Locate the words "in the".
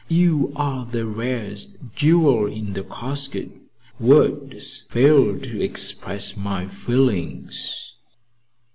2.47-2.83